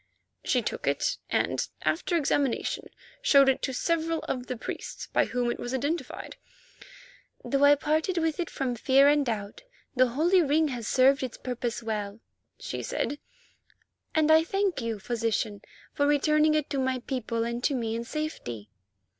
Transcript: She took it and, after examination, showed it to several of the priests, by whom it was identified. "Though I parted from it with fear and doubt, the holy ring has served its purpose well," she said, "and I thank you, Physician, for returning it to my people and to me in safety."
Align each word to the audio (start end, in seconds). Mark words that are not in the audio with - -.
She 0.43 0.63
took 0.63 0.87
it 0.87 1.17
and, 1.29 1.67
after 1.83 2.17
examination, 2.17 2.89
showed 3.21 3.47
it 3.47 3.61
to 3.61 3.71
several 3.71 4.21
of 4.23 4.47
the 4.47 4.57
priests, 4.57 5.05
by 5.13 5.25
whom 5.25 5.51
it 5.51 5.59
was 5.59 5.75
identified. 5.75 6.37
"Though 7.45 7.63
I 7.63 7.75
parted 7.75 8.15
from 8.15 8.25
it 8.25 8.39
with 8.71 8.79
fear 8.79 9.07
and 9.07 9.23
doubt, 9.23 9.61
the 9.95 10.07
holy 10.07 10.41
ring 10.41 10.69
has 10.69 10.87
served 10.87 11.21
its 11.21 11.37
purpose 11.37 11.83
well," 11.83 12.19
she 12.59 12.81
said, 12.81 13.19
"and 14.15 14.31
I 14.31 14.43
thank 14.43 14.81
you, 14.81 14.97
Physician, 14.97 15.61
for 15.93 16.07
returning 16.07 16.55
it 16.55 16.67
to 16.71 16.79
my 16.79 16.97
people 17.01 17.43
and 17.43 17.63
to 17.65 17.75
me 17.75 17.95
in 17.95 18.03
safety." 18.03 18.69